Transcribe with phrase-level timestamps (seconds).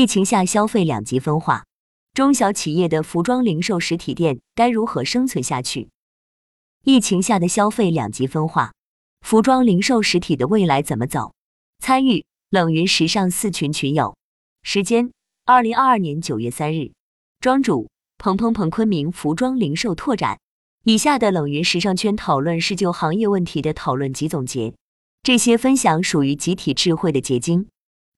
[0.00, 1.66] 疫情下消费两极分化，
[2.14, 5.90] 中小企业的服装零售实体店该如何生存下去？
[6.84, 8.72] 疫情下的消费两极分化，
[9.20, 11.34] 服装零售实体的未来怎么走？
[11.80, 14.16] 参与冷云时尚四群群友，
[14.62, 15.12] 时间
[15.44, 16.92] 二零二二年九月三日，
[17.38, 20.38] 庄主彭彭彭昆明服装零售拓展。
[20.84, 24.72] 以下的冷云时尚圈讨论是就行业问题的讨论及总结，
[25.22, 27.68] 这些分享属于集体智慧的结晶。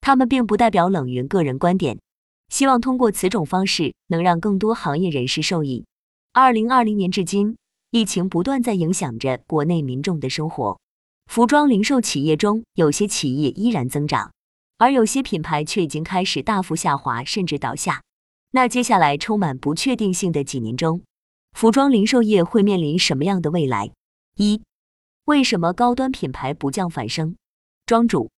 [0.03, 2.01] 他们并不代表冷云个人观点，
[2.49, 5.87] 希望通过此种方式能让更多行业人士受益。
[6.33, 7.57] 二零二零年至今，
[7.93, 10.81] 疫情不断在影响着国内民众的生活。
[11.27, 14.33] 服装零售企业中，有些企业依然增长，
[14.77, 18.03] 而有些品牌却已经开始大幅下滑，甚至倒下。
[18.51, 21.03] 那接下来充满不确定性的几年中，
[21.53, 23.93] 服装零售业会面临什么样的未来？
[24.37, 24.61] 一、
[25.27, 27.37] 为什么高端品牌不降反升？
[27.87, 28.29] 庄主。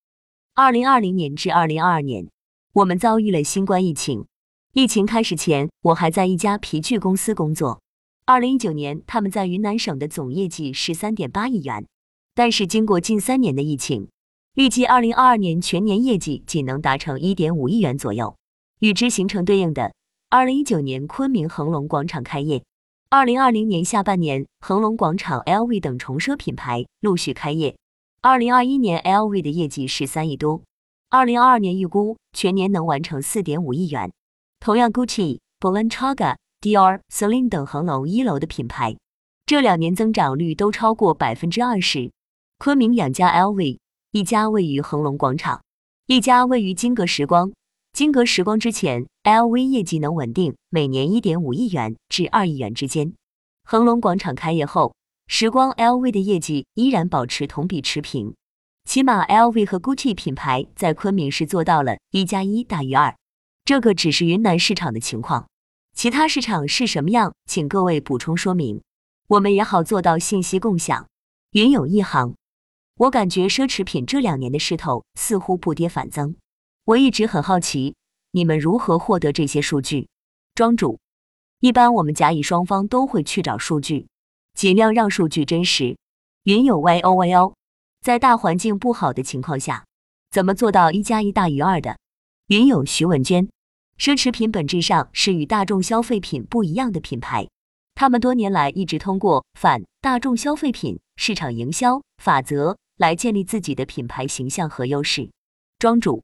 [0.57, 2.29] 二零二零年至二零二二年，
[2.75, 4.25] 我们遭遇了新冠疫情。
[4.73, 7.81] 疫情开始前，我还在一家皮具公司工作。
[8.25, 11.85] 二零一九年，他们在云南省的总业绩十三点八亿元。
[12.37, 14.07] 但是经过近三年的疫情，
[14.55, 18.37] 预计二零二二年全年业绩仅能达成一点五亿元左右。
[18.79, 19.93] 与之形成对应的，
[20.31, 22.63] 二零一九年昆明恒隆广场开业，
[23.11, 27.75] 二零二零年下半年恒隆广场、LV 等重奢品牌陆续开业。
[28.27, 30.63] 二零二一年，LV 的业绩是三亿多，
[31.11, 34.11] 二零二二年预估全年能完成四点五亿元。
[34.61, 38.97] 同样，Gucci、Balenciaga、Dior、Celine 等恒隆一楼的品牌，
[39.45, 42.11] 这两年增长率都超过百分之二十。
[42.57, 43.77] 昆明两家 LV，
[44.13, 45.61] 一家位于恒隆广场，
[46.07, 47.53] 一家位于金阁时光。
[47.93, 53.13] 金阁时光之前，LV 业绩能稳定每年一点五亿元至二亿元之间。
[53.65, 54.95] 恒隆广场开业后。
[55.27, 58.35] 时光 LV 的业绩依然保持同比持平，
[58.85, 63.17] 起码 LV 和 Gucci 品牌在昆明是做到了一加一大于二。
[63.65, 65.49] 这个只是云南市场的情况，
[65.95, 67.35] 其他市场是什么样？
[67.47, 68.83] 请各位补充说明，
[69.29, 71.09] 我们也好做到信息共享。
[71.53, 72.35] 云有一行，
[72.97, 76.37] 我感觉奢侈品这两年的势头似乎不跌反增，
[76.85, 77.97] 我一直很好奇，
[78.33, 80.09] 你们如何获得这些数据？
[80.55, 81.01] 庄主，
[81.61, 84.07] 一般我们甲乙双方都会去找数据。
[84.55, 85.97] 尽量让数据真实。
[86.45, 87.55] 云有 Y O Y O，
[88.01, 89.85] 在大环境不好的情况下，
[90.31, 91.97] 怎么做到一加一大于二的？
[92.49, 93.49] 云有徐文娟，
[93.99, 97.49] 奢侈品本质上是与大众消费品不一样的品牌，
[97.95, 105.31] 他们多年来一直通过反大众消费品市场营销法则来建立自己的品牌形象和优势。
[105.79, 106.23] 庄主，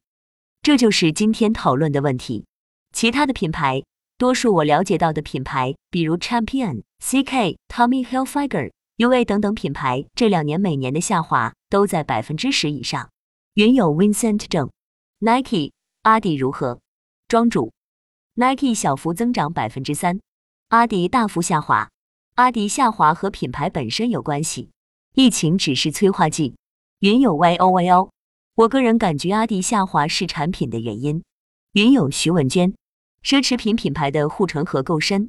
[0.62, 2.44] 这就是今天讨论的问题。
[2.92, 3.82] 其他的品牌。
[4.20, 13.08] 多数我了解到的品牌，比如 Champion、CK、Tommy Hilfiger、UA 等等品牌，这两年每年的下滑都在百分之十以上。
[13.54, 14.70] 云有 Vincent 正
[15.20, 15.72] Nike、
[16.03, 16.81] 阿迪如何？
[17.28, 17.72] 庄主
[18.34, 20.20] Nike 小幅增长百分之三，
[20.69, 21.88] 阿迪大幅下滑。
[22.34, 24.69] 阿迪下滑和品牌本身有关系，
[25.14, 26.56] 疫情只是催化剂。
[26.98, 28.10] 云有 YOYO，
[28.56, 31.22] 我个人感觉阿迪下滑是产品的原因。
[31.72, 32.75] 云有徐文娟。
[33.22, 35.28] 奢侈品品牌的护城河够深，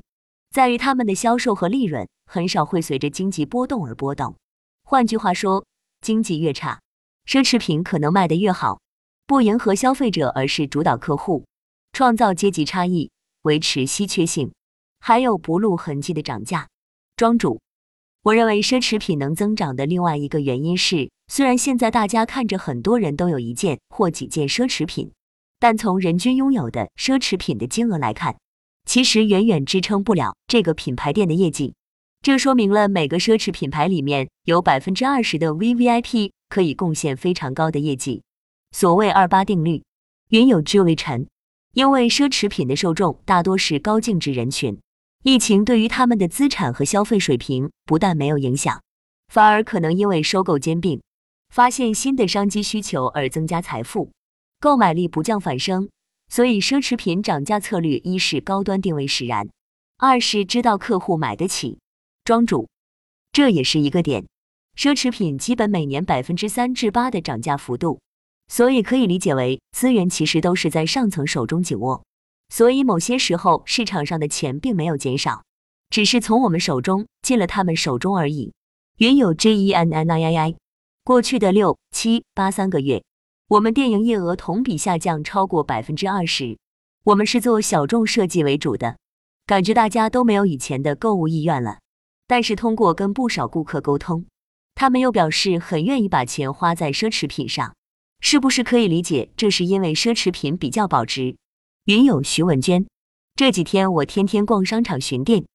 [0.49, 4.35] 在于他们的销售和利润很少会随着经济波动而波动。
[4.83, 5.65] 换句话说，
[6.01, 6.81] 经济越差，
[7.25, 8.79] 奢侈品可能卖得越好。
[9.27, 11.45] 不迎合消费者，而是主导客户，
[11.93, 13.11] 创造阶级差异，
[13.43, 14.51] 维持稀缺性，
[14.99, 16.67] 还有不露痕迹的涨价。
[17.15, 17.61] 庄主，
[18.23, 25.11] 我认为奢侈品能增长的另外一个原因是，虽然现在大家看着很多人都有一件或几件奢侈品。
[25.61, 28.35] 但从人均拥有的奢侈品的金额来看，
[28.87, 31.75] 其实远远支撑不了这个品牌店的业绩。
[32.23, 38.23] 这说明了每个奢侈品牌里面有百分之二十的 VVIP 可以贡献非常高的业绩。
[38.71, 39.83] 所谓二八定律，
[40.29, 41.27] 云有之为臣，
[41.75, 44.79] 因为奢侈品的受众大多是高净值人群，
[45.23, 48.81] 疫情对于他们的资产和消费水平不但没有影响，
[49.27, 50.99] 反而可能因为收购兼并，
[51.53, 54.09] 发现新的商机需求而增加财富。
[54.61, 55.89] 购买力不降反升，
[56.29, 59.49] 所以奢侈品涨价策略一是高端定位使然，
[59.97, 61.79] 二是知道客户买得起。
[62.23, 62.69] 庄主，
[63.31, 64.27] 这也是一个点。
[64.77, 67.99] 奢侈品基本每年百分之三至八的涨价幅度，
[68.49, 72.03] 所以可以理解为资源其实都是在上层手中紧握，
[72.49, 75.43] 所以某些时候市场上的钱并没有减少，
[75.89, 78.53] 只是从我们手中进了他们手中而已。
[78.99, 80.55] 原有 J E N N I I I，
[81.03, 83.01] 过去的六七八三个月。
[83.51, 86.57] 我们电影业额同比下降超过百分之二十。
[87.03, 88.97] 我们是做小众设计为主的，
[89.45, 91.79] 感觉大家都没有以前的购物意愿了。
[92.27, 94.25] 但是通过跟不少顾客沟通，
[94.73, 97.75] 他们又表示很愿意把钱花在奢侈品上。
[98.21, 101.35] 是不是可以理解，这是因为奢侈品比较保值？
[101.83, 102.87] 云友徐文娟，
[103.35, 105.45] 这几天我天天逛商场巡店，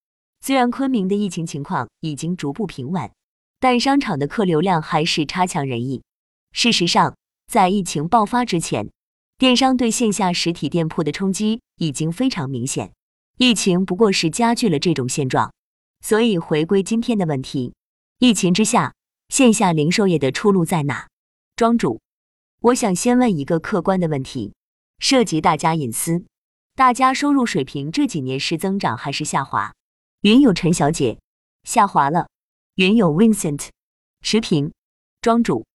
[0.42, 3.10] 虽然昆明的疫情情况已经逐步平稳，
[3.58, 6.02] 但商场的客流量还是差强人意。
[6.52, 7.16] 事实上，
[7.46, 8.90] 在疫情爆发之前，
[9.38, 12.92] 电商对线下实体店铺的冲击已经非常明显，
[13.38, 15.52] 疫情不过是加剧了这种现状。
[16.00, 17.74] 所以回归今天的问题，
[18.18, 18.94] 疫情之下，
[19.28, 21.08] 线下零售业的出路在哪？
[21.54, 22.00] 庄主，
[22.60, 24.52] 我想先问一个客观的问题。
[24.98, 26.24] 涉及大家隐私，
[26.74, 29.74] 大家收入水平这几年是增长还是下滑？
[30.22, 31.18] 云友陈小姐，
[31.64, 32.28] 下滑了。
[32.76, 33.68] 云友 Vincent，
[34.22, 34.72] 持平。
[35.20, 35.66] 庄主，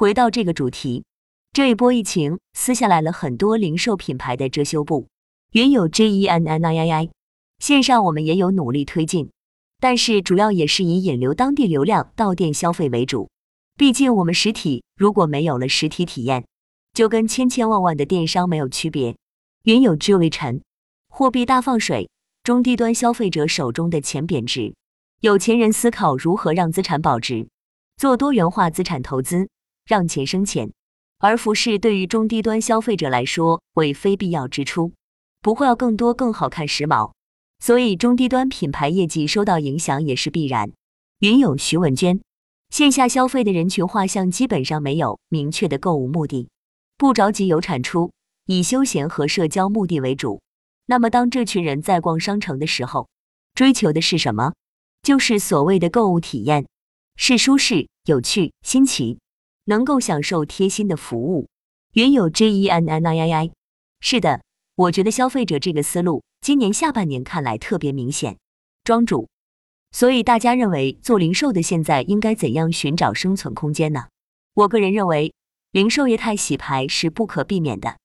[0.00, 1.04] 回到这个主题，
[1.52, 5.08] 这一波疫情撕下来了很多零售品牌的遮羞布。
[5.52, 7.10] 云友 J E N N I I I，
[7.58, 9.30] 线上我们也有努力推进，
[9.78, 13.28] 但是主要也是以引流当地流量到店消费为主。
[13.76, 16.46] 毕竟我们实体如果没有了实体体验。
[16.94, 19.14] 就跟千千万万的电商没有区别。
[19.64, 20.62] 云有知为臣，
[21.10, 22.08] 货币大放水，
[22.42, 24.74] 中低端消费者手中的钱贬值，
[25.20, 27.48] 有钱人思考如何让资产保值，
[27.98, 29.50] 做多元化资产投资，
[29.90, 30.70] 让钱生钱。
[31.18, 34.92] 而服饰对于中低端消费者来说为非必要支出，
[35.40, 37.10] 不会要更多更好看时髦，
[37.58, 40.70] 所以中低端品牌业绩受到影响也是必然。
[41.18, 42.20] 云有徐文娟，
[42.70, 46.48] 线下消费的人群画像基本上没有明确的购物目的。
[46.96, 48.12] 不着急有产出，
[48.46, 50.40] 以休闲和社交目的为主。
[50.86, 53.08] 那么，当这群人在逛商城的时候，
[53.54, 54.52] 追求的是什么？
[55.02, 56.66] 就是所谓的购物体验，
[57.16, 59.18] 是舒适、有趣、新奇，
[59.64, 61.48] 能够享受贴心的服务。
[61.94, 63.50] 云有 J E N N I I I，
[64.00, 64.42] 是的，
[64.76, 68.38] 我觉得消费者这个思路今年下半年看来特别明显。
[68.84, 69.28] 庄主，
[69.92, 74.06] 所以大家认为做零售的现在应该怎样寻找生存空间呢？
[74.54, 75.32] 我个人认为。
[75.72, 77.98] 零售业态洗牌是不可避免的，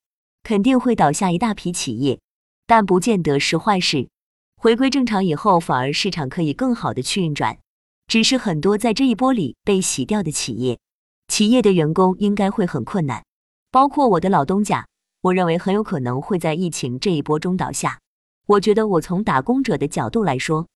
[0.44, 2.20] 肯定会倒下一大批企业，
[2.68, 4.08] 但不见得是坏事。
[4.56, 7.58] 回归正常以后，反而市场可以更好的去运转。
[8.06, 10.78] 只是很多在这一波里被洗掉的企业，
[11.28, 13.24] 企业的员工应该会很困难，
[13.72, 14.88] 包括我的老东家，
[15.22, 18.00] 我认为很有可能会在疫情这一波中倒下。
[18.48, 20.68] 我觉得我从打工者的角度来说，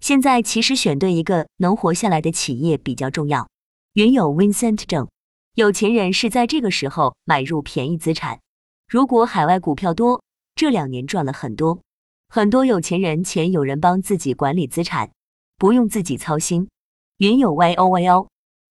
[0.00, 3.48] 现在其实选对一个能活下来的企业比较重要。
[3.94, 5.08] 云有 Vincent 正。
[5.54, 8.38] 有钱人是在这个时候买入便宜资产。
[8.86, 10.22] 如果海外股票多，
[10.54, 11.80] 这两年赚了很多，
[12.28, 15.10] 很多有钱人钱有人帮自己管理资产，
[15.56, 16.68] 不用自己操心。
[17.16, 18.28] 云有 Y O Y O，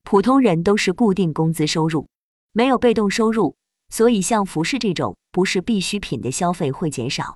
[0.10, 2.08] 普通人都是固定工资收入，
[2.54, 3.58] 没有被动收入，
[3.90, 7.36] 所以像服饰这种不是必需品的消费会减少，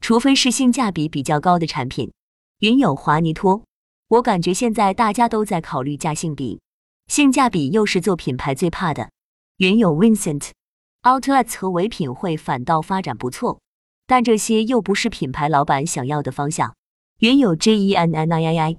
[0.00, 2.12] 除非是性价比比较高的产品。
[2.60, 3.64] 云有华尼托，
[4.06, 6.60] 我感觉现在大家都在考虑价性比。
[7.08, 9.10] 性价比又是做品牌最怕的。
[9.56, 13.58] 云有 Vincent，Outlets 和唯品会反倒发展不错，
[14.06, 16.76] 但这些又不是品牌老板想要的方向。
[17.18, 18.76] 云有 J E N N I I I，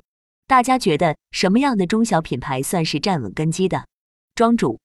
[0.54, 3.88] 大家觉得什么样的中小品牌算是站稳根基的？
[4.36, 4.80] 庄主，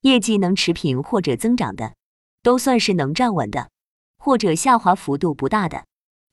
[0.00, 1.94] 业绩能持平或者增长的，
[2.42, 3.70] 都算是能站稳的，
[4.18, 5.84] 或者下滑幅度不大的，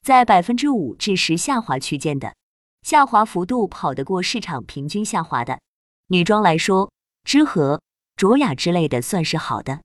[0.02, 2.34] 在百分之五至十下滑区间的，
[2.82, 5.60] 下滑幅度跑得过市场平均下滑的。
[6.08, 6.92] 女装来说，
[7.24, 7.84] 知和、
[8.16, 9.82] 卓雅之类的算是好的。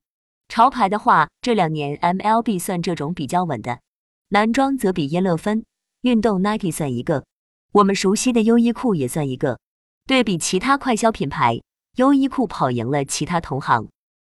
[0.49, 3.77] 潮牌的话，这两年 MLB 算这种比较稳的。
[4.29, 5.63] 男装则比耶乐芬、
[6.01, 7.25] 运动 Nike 算一个，
[7.77, 9.59] 我们熟悉的优衣库也算一个。
[10.07, 11.61] 对比其他快消品牌，
[11.97, 13.87] 优衣库跑赢了其他同行。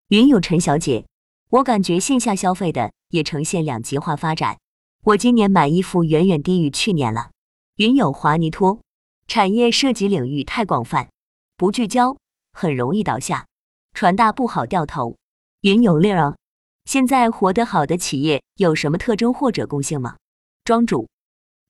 [0.09, 1.07] 云有陈小姐，
[1.49, 4.59] 我感觉线下消费的也呈现两极化发展。
[5.03, 7.31] 我今年买衣服远远低于去年了。
[7.77, 8.81] 云有华尼托，
[9.25, 11.09] 产业涉及领域太广泛。
[11.57, 12.17] 不聚焦，
[12.53, 13.45] 很容易倒下；
[13.93, 15.17] 传大不好掉头。
[15.61, 16.37] 云有令儿，
[16.85, 20.17] 现在活得好的企业有什么特征或者共性吗？
[20.63, 21.07] 庄主，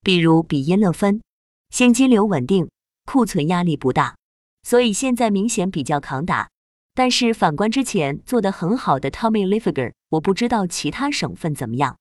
[0.02, 1.22] 比如比音乐芬，
[1.70, 2.68] 现金流稳定，
[3.06, 4.16] 库存压力不大，
[4.64, 6.50] 所以现在明显比较抗打。
[6.94, 11.96] 但是反观之前做得很好的 Tommy Hilfiger，我不知道其他省份怎么样。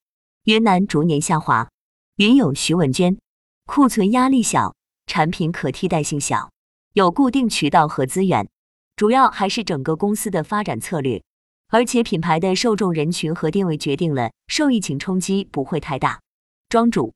[0.45, 1.69] 云南逐年下滑。
[2.15, 3.17] 云有徐文娟，
[3.65, 6.49] 库存压力小，产品可替代性小。
[6.93, 8.49] 有固定渠道和资源，
[8.95, 11.21] 主要还是整个公司的发展策略，
[11.69, 16.19] 而且品牌的受众人群和定位决定了受疫情冲击不会太大。
[16.67, 17.13] 庄主，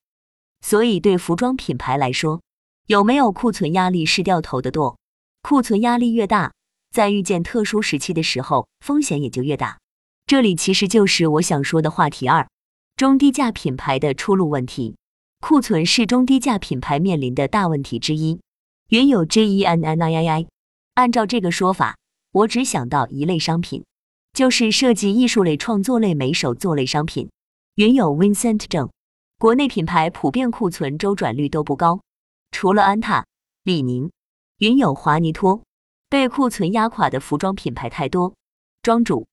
[0.63, 2.41] 所以对服装品牌来说，
[2.87, 4.97] 有没有库存压力是掉头的多，
[5.41, 6.53] 库存压力越大，
[6.89, 9.77] 在遇见特殊时期的时候，风险也就越大。
[10.25, 12.47] 这里其实就是我想说的话题二：
[12.95, 14.95] 中低价品牌的出路问题。
[15.41, 18.39] 库存是中低价品牌面临的大问题之一。
[18.87, 20.47] 原有 J E N N I I I，
[20.93, 21.97] 按照这个说法，
[22.31, 23.83] 我只想到一类商品，
[24.31, 27.29] 就是设计艺术类、创作类、美手作类商品。
[27.75, 28.89] 云有 Vincent 正，
[29.43, 31.99] 国内品牌普遍库存周转率都不高，
[32.51, 33.25] 除了安踏、
[33.65, 34.09] 李宁。
[34.59, 35.63] 云友华尼托，
[36.09, 38.35] 被库存压垮的服装品牌太多。
[38.81, 39.27] 庄主，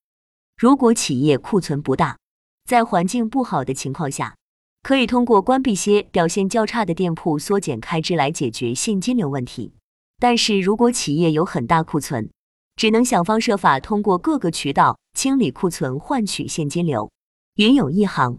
[0.57, 2.17] 如果企业库存不大，
[2.65, 4.35] 在环境不好的情况下，
[4.83, 9.75] 可以通过关闭些表现较差的店铺，缩减开支来解决现金流问题。
[10.19, 12.29] 但是如果企业有很大库存，
[12.75, 17.09] 只能想方设法通过各个渠道清理库存，换取现金流。
[17.55, 18.37] 云友一行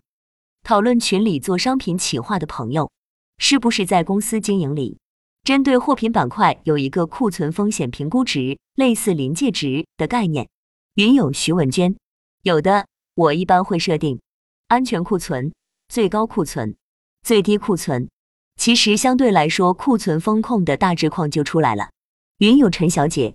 [0.62, 2.90] 讨论群里做商品企划的朋友，
[3.38, 4.98] 是不是在公司经营里，
[5.42, 10.48] 针对货品板块有一个库存风险评估值，类似临界值的概念？
[10.94, 11.96] 云有徐文娟，
[12.42, 14.20] 有的，我一般会设定
[14.68, 15.52] 安全库存、
[15.88, 16.76] 最高库存、
[17.22, 18.08] 最低库存。
[18.56, 21.90] 其实相对来说，库存风控的大致框就出来了。
[22.38, 23.34] 云有陈小姐。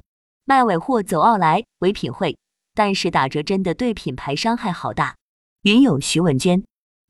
[0.50, 2.38] 卖尾货走奥莱唯品会，
[2.74, 5.18] 但是打折真的对品牌伤害好大。
[5.64, 6.64] 云友徐文娟，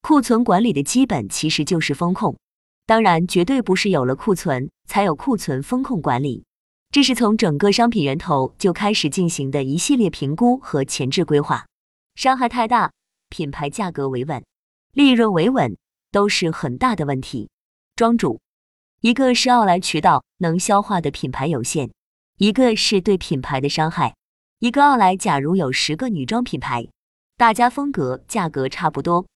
[0.08, 2.38] 库存管理的基本其实就是风控，
[2.86, 6.46] 当然绝对不是有了库存才有库存风控管理，
[6.92, 11.66] 这是从整个商品源头就开始进行的一系列评估和前置规划。
[12.16, 12.94] 伤害太大，
[13.28, 14.42] 品牌价格维稳，
[14.94, 15.76] 利润维稳
[16.10, 17.50] 都是很大的问题。
[17.98, 18.40] 庄主，
[19.02, 21.92] 一个是奥莱渠道能消化的品牌有限。
[22.38, 24.16] 一个是对品牌的伤害，
[24.60, 26.88] 一个奥莱，假如有十个女装品牌，
[27.36, 29.28] 大家风格、价格差不多，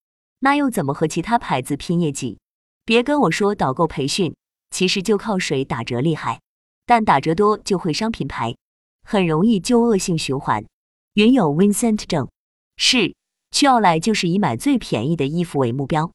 [0.44, 2.40] 那又怎么和其他牌子拼业绩？
[2.84, 4.36] 别跟我说导购培训，
[4.72, 6.42] 其实就靠谁打折厉害，
[6.88, 8.56] 但打折多就会伤品牌，
[9.04, 10.66] 很容易就恶性循环。
[11.14, 12.28] 云友 Vincent 正
[12.76, 13.14] 是
[13.52, 16.12] 去奥莱就是以买最便宜的衣服为目标。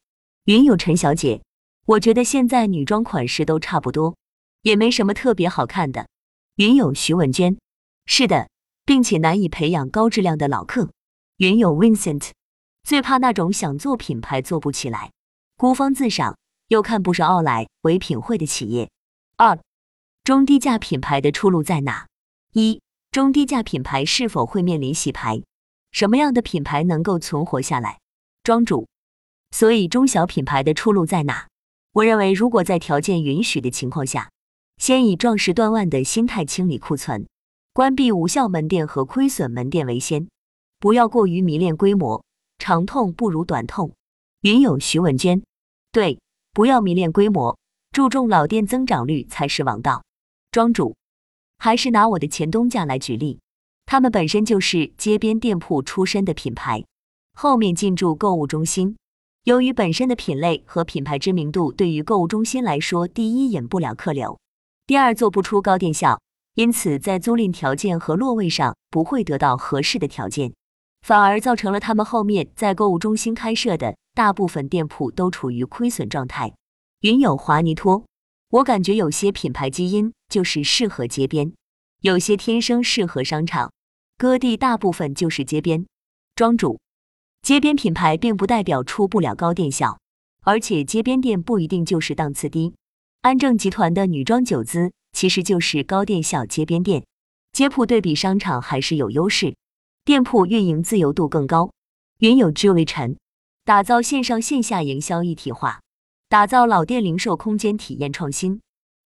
[0.47, 1.41] 云友陈小姐，
[1.87, 4.17] 我觉得现在女装款式都差不多，
[4.63, 6.09] 也没什么特别好看的。
[6.57, 7.57] 云友徐文娟，
[8.07, 8.49] 是的，
[8.85, 10.91] 并且难以培养高质量的老客。
[11.37, 12.31] 云友 Vincent，
[12.87, 15.11] 最怕那种想做品牌做不起来，
[15.57, 16.39] 孤芳自赏，
[16.69, 18.89] 又看不上奥莱唯品会的企业。
[19.37, 19.59] 二，
[20.23, 22.07] 中低价品牌的出路在哪？
[22.53, 25.43] 一，中低价品牌是否会面临洗牌？
[25.91, 27.99] 什么样的品牌能够存活下来？
[28.45, 28.87] 庄主，
[29.51, 31.49] 所以中小品牌的出路在哪？
[31.95, 34.31] 我认为，如果在条件允许的情况下。
[34.77, 37.27] 先以壮士断腕的心态清理库存，
[37.73, 40.29] 关闭无效门店和亏损门店为先，
[40.79, 42.23] 不要过于迷恋规模，
[42.59, 43.93] 长痛不如短痛。
[44.43, 45.43] 云友徐文娟，
[45.93, 46.21] 对，
[46.53, 47.59] 不要迷恋规模，
[47.93, 50.05] 注重老店增长率才是王道。
[50.53, 50.97] 庄主，
[51.59, 53.41] 还是拿我的前东家来举例，
[53.85, 56.85] 他们本身就是街边店铺出身的品牌，
[57.35, 58.97] 后面进驻购物中心，
[59.45, 64.39] 由于本身的品类和品牌知名度，对于购物中心来说，第一引不了客流。
[64.87, 66.21] 第二，做不出高店效，
[66.55, 70.55] 因此在租赁条件和落位上不会得到合适的条件，
[71.07, 76.53] 反而造成了他们后面在购物中心开设的大部分店铺都处于亏损状态。
[77.03, 78.05] 云友华尼托，
[78.51, 81.53] 我感觉有些品牌基因就是适合街边，
[82.01, 83.71] 有些天生适合商场，
[84.19, 85.87] 各地大部分就是街边。
[86.35, 86.81] 庄主，
[87.41, 90.01] 街边品牌并不代表出不了高店效，
[90.43, 92.75] 而且街边店不一定就是档次低。
[93.21, 97.05] 安正集团的女装九姿其实就是高店效街边店，
[97.53, 99.55] 街铺对比商场还是有优势，
[100.07, 101.73] 店铺运营自由度更高。
[102.21, 103.17] 云有 Julie 陈，
[103.65, 105.81] 打造线上线下营销一体化，
[106.29, 108.61] 打造老店零售空间体验创新，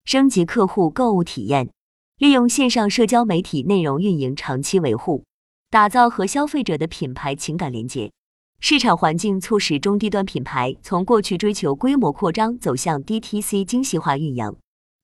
[0.05, 1.71] 升级客户购物体验，
[2.19, 5.23] 利用线上社交媒体内容运营长期维护，
[5.71, 8.11] 打造和消费者的品牌情感连接。
[8.59, 14.55] 市场环境促使中低端品牌从过去追求规模扩张走向 DTC 精细化运营。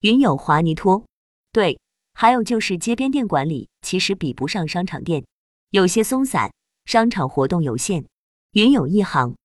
[0.02, 1.02] 云友华尼托，
[1.50, 1.80] 对，
[2.14, 5.24] 还有就是街边店管理其实比不上商场店，
[5.70, 6.50] 有些松散，
[6.86, 8.06] 商场活动有限。
[8.52, 9.36] 云友一行，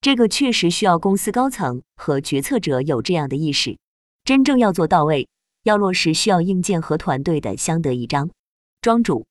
[0.00, 3.78] 这个确实需要公司高层和决策者有这样的意识，
[4.24, 5.28] 真正要做到位，
[5.62, 8.28] 要落实，需要硬件和团队的相得益彰。
[8.80, 9.26] 庄主，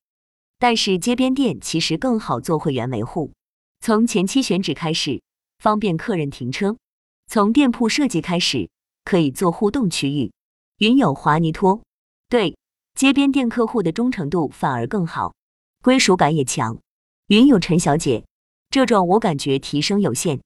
[0.58, 3.32] 但是街边店其实更好做会员维护。
[3.80, 5.20] 从前期选址开始，
[5.58, 6.76] 方便客人停车；
[7.26, 8.70] 从店铺设计开始，
[9.04, 10.32] 可以做互动区域。
[10.78, 11.82] 云友华尼托，
[12.30, 12.56] 对
[12.94, 15.34] 街边店客户的忠诚度反而更好，
[15.82, 16.78] 归属感也强。
[17.28, 18.24] 云有陈小姐，
[18.70, 20.40] 这种我感觉提升有限，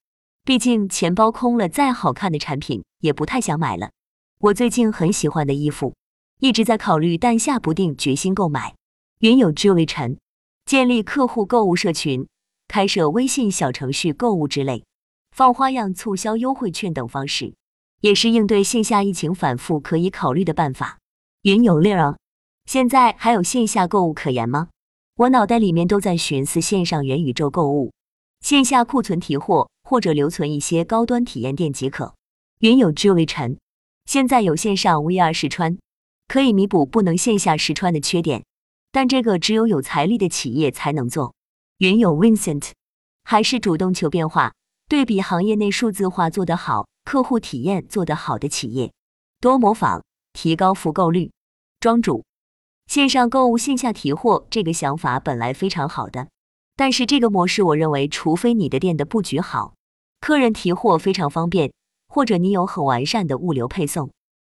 [0.45, 3.91] 毕竟钱包空了，再好看的产品也不太想买了。
[4.41, 5.95] 我最近很喜欢的衣服，
[6.41, 8.75] 一直在考虑，但下不定决心购买。
[9.21, 10.19] 云有 Julie 陈，
[10.67, 12.27] 建立客户购物社群。
[12.67, 14.85] 开设微信小程序购物之类，
[15.31, 17.55] 放花样促销优惠券等方式，
[18.01, 20.99] 也是应对线下疫情反复可以考虑的办法。
[21.43, 22.17] 云有令儿，
[22.65, 24.71] 现在还有线下购物可言吗？
[25.17, 27.93] 我脑袋里面都在寻思线上元宇宙购物，
[28.41, 32.17] 线下库存提货或者留存一些高端体验店即可。
[32.59, 33.57] 云有 Julie 陈，
[34.07, 35.79] 现在有线上 VR 试穿，
[36.27, 38.45] 可以弥补不能线下试穿的缺点，
[38.91, 41.33] 但这个只有有财力的企业才能做。
[41.79, 42.73] 云有 Vincent，
[43.23, 44.55] 还是主动求变化，
[44.89, 48.93] 对比行业内数字化做得好、客户体验做得好的企业，
[49.41, 50.03] 多模仿，
[50.33, 51.31] 提高复购率。
[51.79, 52.25] 庄主，
[52.87, 56.29] 线上购物、线下提货这个想法本来非常好的，
[56.77, 59.75] 但是这个模式，我认为，除非你的店的布局好，
[60.21, 61.73] 客人提货非常方便，
[62.09, 64.11] 或者你有很完善的物流配送，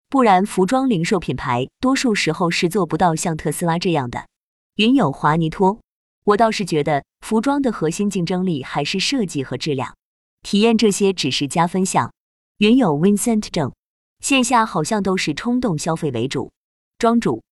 [0.10, 4.26] 不然服装零售品牌多数时候是做不到像特斯拉这样的。
[4.76, 5.80] 云有华尼托，
[6.26, 9.96] 我倒是觉得服装的核心竞争力还是设计和质量，
[10.42, 12.12] 体验这些只是加分项。
[12.58, 13.72] 云有 Vincent 正，
[14.20, 16.52] 线下好像都是冲动消费为主。
[16.98, 17.44] 庄主，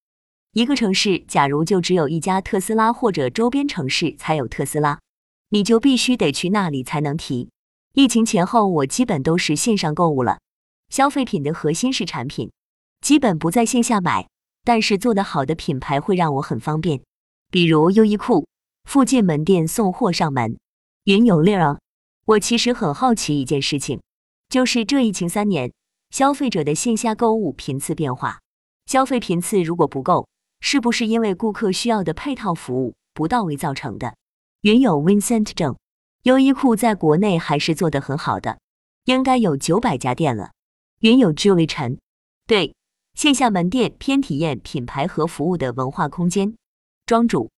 [0.54, 5.00] 一个城市假如就只有一家特斯拉，或者周边城市才有特斯拉，
[5.48, 7.48] 你就必须得去那里才能提。
[7.94, 10.40] 疫情前后，我基本都是线上购物了。
[10.90, 12.52] 消费品的核心是产品，
[13.00, 14.28] 基本不在线下买，
[14.62, 17.00] 但是做得好的品牌会让我很方便，
[17.50, 18.46] 比如优衣库
[18.84, 20.58] 附近门店送货上门。
[21.04, 21.80] 云有令儿，
[22.26, 24.02] 我其实很好奇一件事情，
[24.50, 25.72] 就是这疫情三年，
[26.10, 28.40] 消费者的线下购物频次变化。
[28.84, 30.28] 消费频次如果不够，
[30.64, 34.14] 是不是因为顾客需要的配套服务不到位造成的？
[34.62, 35.76] 云有 Vincent 正，
[36.22, 38.60] 优衣库在国内还是做得很好的，
[39.04, 40.52] 应该有九百家店了。
[41.00, 41.98] 云有 Julie 陈，
[42.46, 42.74] 对，
[43.14, 46.54] 线下门店偏体验品牌和服务的文化空间。
[47.06, 47.50] 庄主，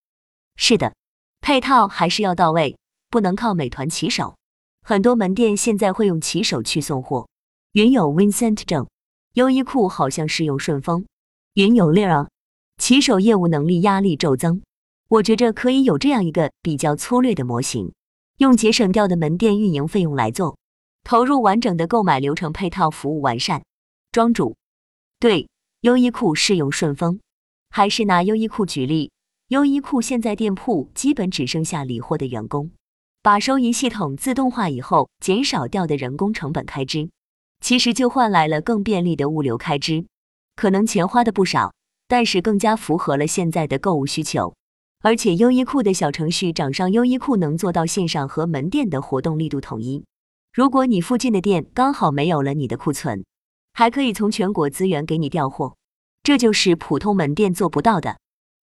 [0.57, 0.95] 是的，
[1.41, 2.75] 配套还是要到位，
[3.11, 4.35] 不能靠美团骑手。
[4.81, 7.27] 很多门店现在会用骑手去送货。
[7.73, 8.87] 云有 Vincent 正，
[9.33, 11.05] 优衣库好像是用顺丰。
[11.53, 12.27] 云有令儿，
[12.77, 14.61] 骑手业务能力压力骤增，
[15.07, 17.93] 我觉着可以有这样一个比较粗略的模型，
[18.37, 20.57] 用节省掉的门店运营费用来做，
[21.03, 23.63] 投入完整的购买流程，配套服务完善。
[24.11, 24.55] 庄主，
[25.19, 25.47] 对，
[25.81, 27.19] 优衣库适用顺丰，
[27.69, 29.11] 还是拿优衣库举例，
[29.47, 32.71] 优衣库现在店铺基本只剩下理货的员工，
[33.23, 37.09] 把收银系统自动化以后，减少掉的人工成本开支，
[37.61, 40.05] 其实就换来了更便利的物流开支。
[40.55, 41.73] 可能钱花的不少，
[42.07, 44.53] 但是更加符合了现在的购物需求。
[45.01, 50.03] 而且优衣库的小程序掌上优衣库能做到线上和门店的活动力度统一。
[50.51, 53.23] 如果你附近的店刚好没有了你的库存，
[53.73, 55.75] 还可以从全国资源给你调货，
[56.23, 58.17] 这就是普通门店做不到的。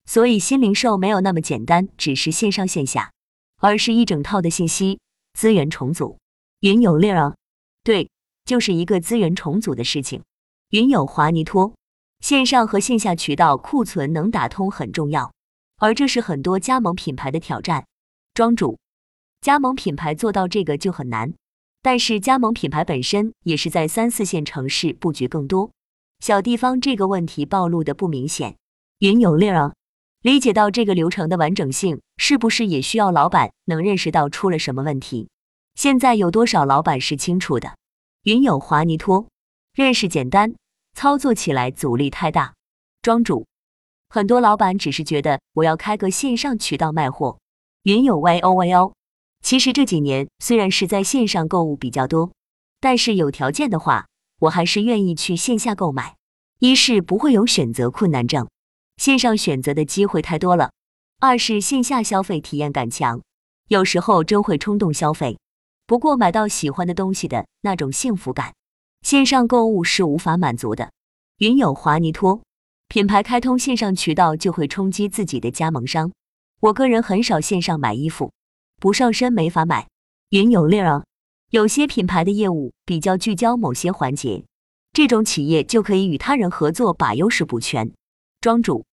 [0.05, 3.13] 所以新零售没有那么简单，只是线上线下，
[3.61, 4.99] 而是一整套的信息
[5.39, 6.19] 资源重组。
[6.61, 7.35] 云有令啊，
[7.85, 8.11] 对，
[8.45, 10.23] 就是一个资源重组的事情。
[10.71, 11.73] 云有华尼托。
[12.23, 15.33] 线上和线下渠道库存能打通很重要，
[15.79, 17.85] 而这是很多加盟品牌的挑战。
[18.33, 18.79] 庄主，
[19.41, 21.35] 加盟品牌做到这个就很难，
[21.83, 25.73] 但是加盟品牌本身也是在三四线城市布局更多，
[26.21, 28.57] 小地方这个问题暴露的不明显。
[29.01, 29.73] 云有令啊，
[30.23, 35.29] 理解到这个流程的完整性，是不是也需要老板能认识到出了什么问题？
[35.75, 37.75] 现在有多少老板是清楚的？
[38.23, 39.27] 云有华尼托，
[39.75, 40.55] 认识简单。
[40.95, 42.55] 操作起来阻力太大，
[43.03, 43.47] 庄主，
[44.09, 47.39] 很多老板只是觉得我要开个线上渠道卖货。
[47.83, 48.95] 云有 Y O Y O，
[49.43, 52.31] 其实这几年虽然是在线上购物比较多，
[52.81, 54.07] 但是有条件的话，
[54.39, 56.15] 我还是愿意去线下购买。
[56.61, 58.49] 一是不会有选择困难症，
[58.99, 60.71] 线上选择的机会太多了；
[61.19, 63.21] 二是线下消费体验感强，
[63.67, 65.37] 有时候真会冲动消费。
[65.89, 68.55] 不过买到喜欢的东西的那种幸福感。
[69.03, 70.93] 线上购物是无法满足的。
[71.39, 72.41] 云有华尼托，
[72.89, 76.13] 品牌开通线上渠道就会冲击自己的加盟商。
[76.61, 78.33] 我个人很少线上买衣服，
[78.79, 79.89] 不上身没法买。
[80.31, 81.05] 云有令儿，
[81.51, 84.45] 有些品牌的业务比较聚焦某些环节，
[84.93, 87.93] 这种企业就可以与他人合作，把优势补全。
[88.41, 88.87] 庄主，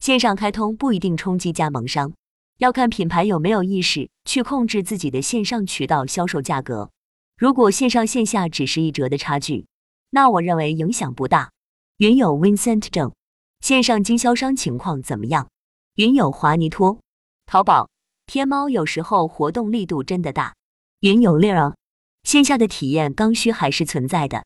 [0.00, 2.12] 线上开通不一定冲击加盟商，
[2.58, 6.90] 要看品牌有没有意识去控制自己的线上渠道销售价格。
[7.36, 9.66] 如果线上线下只是一折的差距，
[10.10, 11.50] 那我认为影响不大。
[11.96, 13.12] 云有 Vincent 正，
[13.60, 15.48] 线上经销商情况怎么样？
[15.96, 17.00] 云有华尼托，
[17.46, 17.90] 淘宝、
[18.26, 20.54] 天猫有时候活动力度真的大。
[21.00, 21.74] 云有令儿，
[22.22, 24.44] 线下的体验刚需还是存在的。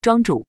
[0.00, 0.46] 庄主，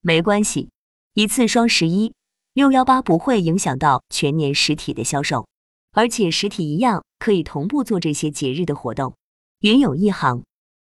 [0.00, 0.70] 没关系，
[1.14, 2.14] 一次双十一、
[2.52, 5.48] 六幺八不会影响到全年实体的销售，
[5.90, 9.14] 而且实体一样可以同步做这些节日的活动。
[9.58, 10.44] 云有一行。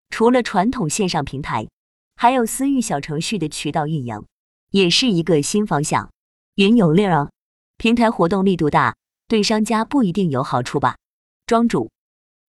[0.10, 1.68] 除了传统线上平台，
[2.16, 4.26] 还有私域小程序的渠道运营，
[4.72, 6.12] 也是一个新方向。
[6.56, 7.30] 云有令儿，
[7.78, 8.96] 平台活动力度大，
[9.28, 10.98] 对商家不一定有好处吧？
[11.46, 11.92] 庄主，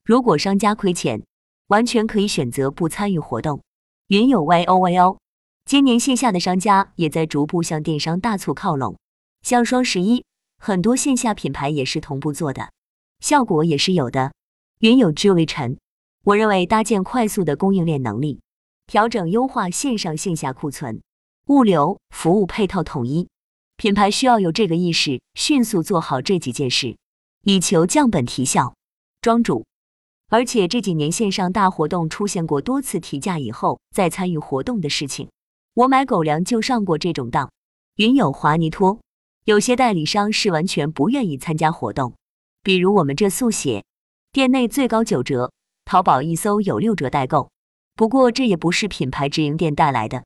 [0.05, 1.23] 如果商家亏钱，
[1.67, 3.63] 完全可以选择不参与活动。
[4.07, 5.19] 云有 Y O Y O，
[5.67, 8.97] 今年线下的商家也在逐步向电商大促靠拢，
[9.43, 10.25] 像双十一，
[10.57, 12.73] 很多线下品牌也是同步做的，
[13.21, 14.33] 效果也是有的。
[14.79, 15.79] 云有 Julie 陈，
[16.29, 18.43] 我认为搭建快速的供应链能力，
[18.87, 21.01] 调整优化线上线下库存、
[21.47, 23.31] 物流服务配套统一，
[23.79, 26.99] 品牌需要有这个意识，迅速做好这几件事，
[27.45, 28.75] 以求降本提效。
[29.23, 29.65] 庄主。
[30.29, 35.31] 而且这几年线上大活动出现过多次提价以后再参与活动的事情，
[35.73, 37.51] 我买狗粮就上过这种当。
[37.97, 38.99] 云有华尼托，
[39.47, 42.13] 有些代理商是完全不愿意参加活动，
[42.63, 43.83] 比如我们这速写，
[44.31, 45.51] 店内最高九折，
[45.89, 47.51] 淘宝一搜有六折代购。
[47.97, 50.23] 不过这也不是品牌直营店带来的。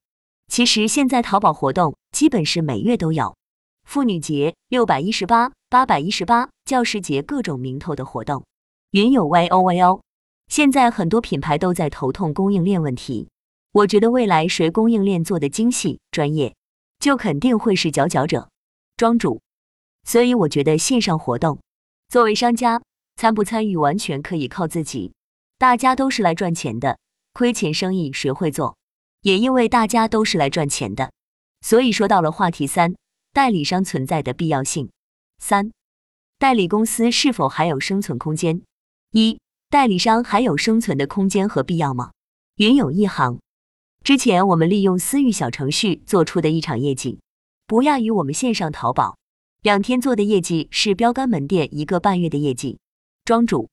[0.48, 3.36] 其实现在淘宝活动基本是每月都有，
[3.84, 8.44] 妇女节六百一十八、八百一十八，教师节各种名头的活动。
[8.90, 10.02] 云有 Y O Y O，
[10.48, 13.28] 现在很多品牌都在头痛供应链问题。
[13.70, 16.56] 我觉得未来谁供应链做的精细专业，
[16.98, 18.48] 就肯定会是佼佼者。
[18.96, 19.40] 庄主，
[20.02, 21.60] 所以我觉得线上活动，
[22.08, 22.82] 作为商家
[23.14, 25.12] 参不参与完全可以靠自己。
[25.62, 26.98] 大家都是来赚钱的，
[27.32, 28.76] 亏钱生意谁会做？
[29.20, 31.12] 也因为大家都是来赚钱的，
[31.60, 32.96] 所以说到了话题三，
[33.32, 34.90] 代理商存在的必要性。
[35.38, 35.70] 三，
[36.36, 38.62] 代理公司是否还有生存空间？
[39.12, 39.38] 一
[39.70, 42.10] 代理商还有生存的空间和必要吗？
[42.56, 43.38] 云有一行，
[44.02, 47.20] 之前我们利用私域小程序做出的一场业绩，
[47.68, 49.16] 不亚于我们线上淘宝
[49.62, 52.80] 两天做的业绩是标杆门店一个半月的业绩。
[53.24, 53.70] 庄主，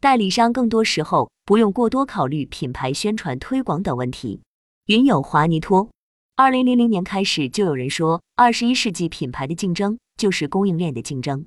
[0.00, 4.40] 代理商更多时候不用过多考虑品牌宣传推广等问题。
[4.86, 5.90] 云有华尼托，
[6.36, 11.44] 二零零零年开始就有人说，二十一世纪品牌的竞争就是供应链的竞争。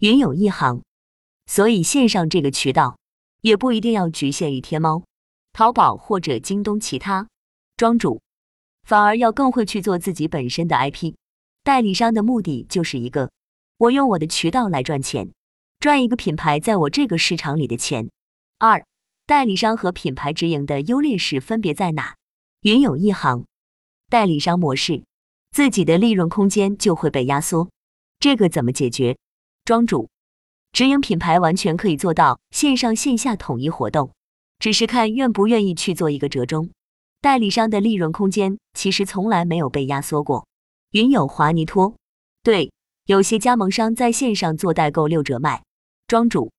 [0.00, 0.82] 云有一行。
[1.46, 2.98] 所以线上这个渠道
[3.40, 5.02] 也不一定要局限于天猫、
[5.54, 7.28] 淘宝或者京东其他
[7.78, 8.20] 庄主，
[8.86, 11.14] 反而要更会去做自己本身的 IP。
[11.62, 13.30] 代理商的目的就是一个，
[13.78, 15.30] 我用我的渠道来赚钱，
[15.84, 18.08] 赚一个品牌在我这个市场里的钱。
[18.58, 18.86] 二，
[19.26, 22.14] 代理商和品牌直营的优劣势分别在哪？
[22.62, 23.44] 云有一行，
[24.08, 25.04] 代理商模式，
[25.50, 27.68] 自己的利润空间就会被压缩，
[28.18, 29.18] 这个怎么解决？
[29.66, 30.08] 庄主。
[30.72, 34.10] 直营品牌完全可以做到线上线下统一活动，
[34.58, 36.70] 只是看愿不愿意去做一个折中。
[37.20, 40.48] 代理商的利润空间其实从来没有被压缩过。
[40.92, 41.94] 云有华尼托，
[42.42, 42.72] 对，
[43.04, 45.62] 有些加盟商在线上做代购六折卖。
[46.06, 46.52] 庄主，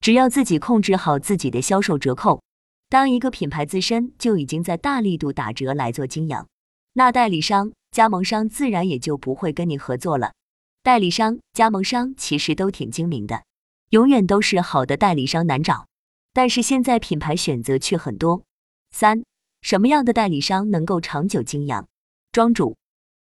[0.00, 2.42] 只要自己控制好自己的销售折扣，
[2.88, 6.44] 当一个品牌自身就已经在大力度打折来做经营，
[6.94, 10.32] 那代理商、加盟商自然也就不会跟你合作了。
[10.82, 13.44] 代理商、加盟商其实都挺精明的。
[13.90, 15.86] 永远都是好的代理商难找，
[16.32, 18.42] 但是现在品牌选择却很多。
[18.90, 19.22] 三，
[19.62, 21.84] 什么样的代理商能够长久经营？
[22.32, 22.76] 庄主，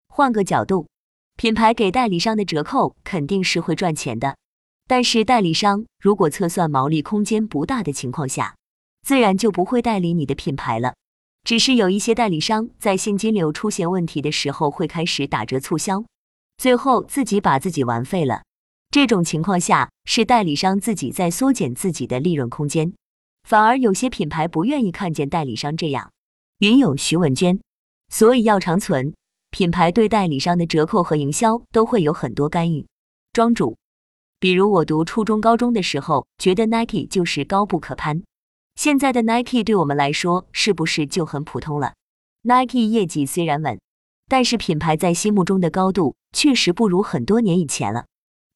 [0.08, 0.88] 换个角度，
[1.36, 4.36] 品牌给代理商的折扣肯定是会赚钱的，
[4.90, 8.56] 但是代理商如果测算毛利空间不大的情况下，
[9.06, 10.94] 自然就不会代理你的品牌了。
[11.44, 16.02] 只是有一些代理商在现金流出现问题的时候会开始打折促销，
[16.56, 18.42] 最后自己把自己玩废了。
[18.90, 22.92] 这种情况下，是代理商自己在缩减自己的利润空间，
[23.48, 26.10] 反而有些品牌不愿意看见代理商这样。
[26.58, 27.60] 云有徐文娟，
[28.08, 29.14] 所以要长存，
[29.52, 32.84] 品牌对代理商的折扣和营销都会有很多干预。
[33.32, 33.76] 庄主，
[34.40, 38.22] 比如我读初中、高中的时候，觉得 Nike 就是高不可攀，
[38.74, 41.92] 现在的 Nike 对我们来说是不是就很普通了
[42.44, 43.78] ？Nike 业绩虽然稳，
[44.28, 48.06] 但是品牌在心目中的高度确实不如很多年以前了。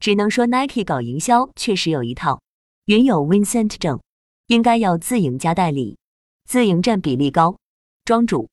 [0.00, 2.40] 只能说 Nike 搞营销确实有一套。
[2.86, 4.00] 云有 Vincent 证，
[4.46, 5.98] 应该要自营加代理，
[6.46, 7.58] 自营占比例高。
[8.06, 8.48] 庄主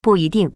[0.00, 0.52] 不一定，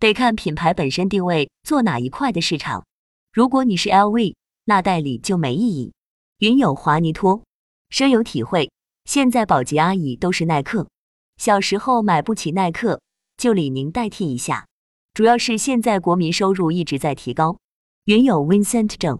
[0.00, 2.84] 得看品牌本身定位做哪一块的市场。
[3.32, 5.92] 如果你是 LV，那代理就没意义。
[6.38, 7.42] 云有华尼托，
[7.88, 8.70] 深有体会。
[9.04, 10.88] 现在保洁阿姨都是耐克，
[11.36, 13.00] 小时候买不起耐克，
[13.36, 14.66] 就李宁代替一下。
[15.14, 17.58] 主要是现在国民收入一直在提高。
[18.04, 19.18] 云有 Vincent 证。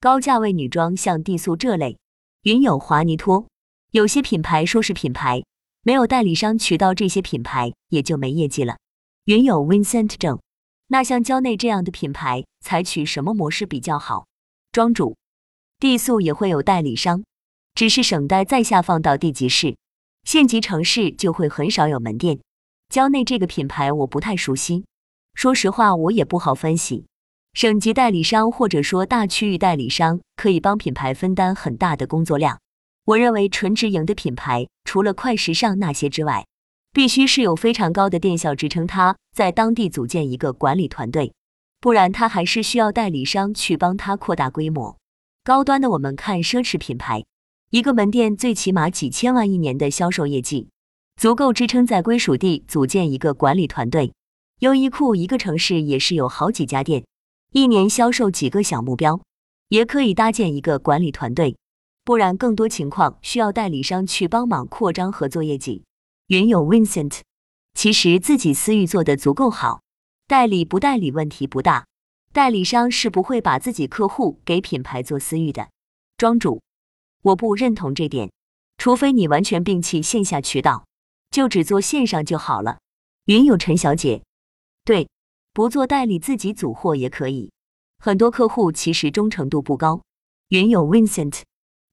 [0.00, 1.96] 高价位女装像地素这类，
[2.42, 3.46] 云有华尼托，
[3.92, 5.44] 有些品牌说是品牌，
[5.82, 8.78] 没有代理商渠道，这些品牌也就没业绩了。
[9.26, 10.40] 云有 Vincent 证，
[10.88, 14.26] 那像蕉内这样的品牌，采取什么模式比较好？
[14.72, 15.18] 庄主，
[15.78, 17.24] 地素也会有代理商，
[17.74, 19.76] 只是省代再下放到地级市，
[20.24, 22.40] 县级城市就会很少有门店。
[22.88, 24.86] 蕉内这个品牌我不太熟悉，
[25.34, 27.04] 说实话我也不好分析。
[27.52, 32.58] 省级代理商或者说大区域代理商可以帮品牌分担很大的工作量。
[33.04, 36.46] 我认为纯直营的品牌，除了快时尚那些之外，
[36.94, 41.34] 必须是有非常高的店效支撑，他在当地组建一个管理团队，
[41.82, 44.96] 不然他还是需要代理商去帮他扩大规模。
[45.42, 47.24] 高端的我们看奢侈品牌，
[47.70, 50.68] 一个门店最起码几千万一年的销售业绩，
[51.16, 54.12] 足够支撑在归属地组建一个管理团队。
[54.60, 57.04] 优衣库一个城市也是有好几家店，
[57.50, 59.20] 一年销售几个小目标，
[59.66, 61.56] 也可以搭建一个管理团队。
[62.04, 65.82] 不然，更多情况需要代理商去帮忙扩张合作业绩。
[66.28, 67.22] 云友 Vincent，
[67.74, 69.80] 其实自己私域做得足够好，
[70.32, 71.84] 代理不代理问题不大。
[72.32, 75.68] 代理商是不会把自己客户给品牌做私域的。
[76.16, 76.62] 庄主，
[77.20, 78.32] 我不认同这点，
[78.78, 80.86] 除非你完全摒弃线下渠道，
[81.30, 82.78] 就只做线上就好了。
[83.26, 84.22] 云有陈小姐，
[84.86, 85.06] 对，
[85.52, 87.52] 不做代理自己组货也可以。
[87.98, 90.00] 很多客户其实忠诚度不高。
[90.48, 91.42] 云有 Vincent。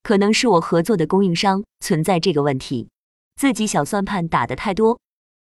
[0.02, 2.88] 可能是我合作的供应商存在这个问题，
[3.36, 4.98] 自己小算盘打的太多，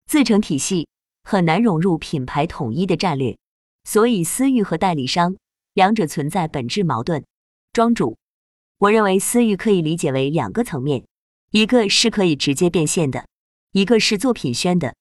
[0.06, 0.88] 自成体系，
[1.30, 3.36] 很难融入品牌统一的战略，
[3.84, 5.36] 所以私域和代理商
[5.74, 7.22] 两者存在本质矛盾。
[7.70, 8.16] 庄主，
[8.78, 11.04] 我认为私域可以理解为两个层面，
[11.50, 13.26] 一个是可以直接变现的，
[13.72, 14.94] 一个是做品宣的，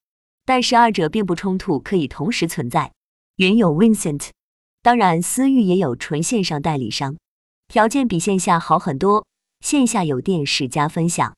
[0.44, 2.92] 但是二者并不冲突，可以同时存在。
[3.38, 4.32] 云有 Vincent，
[4.82, 7.16] 当然私域也有纯线上代理商，
[7.70, 9.26] 条件比线下好很多。
[9.62, 11.34] 线下有店是加分项，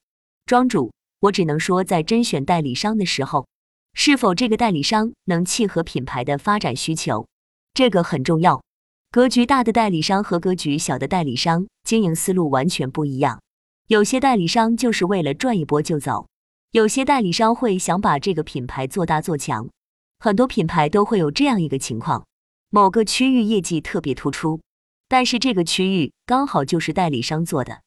[0.48, 3.46] 庄主，我只能说，在甄选代理商的时候，
[4.02, 7.28] 是否这个代理商能契合品牌的发展需求，
[7.74, 8.64] 这个很重要。
[9.12, 13.42] 格局大的代理商和格局小的代理商经营思路完全不一样。
[13.88, 16.30] 有些代理商就是为了赚一波就走，
[16.72, 19.68] 有些代理商会想把这个品牌做大做强。
[20.20, 22.26] 很多品牌都会有这样一个情况：
[22.70, 24.62] 某个区域业绩特别突出，
[25.10, 27.82] 但是这个区域刚好就是代理商做的。